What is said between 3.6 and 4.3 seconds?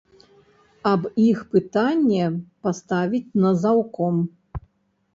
заўком.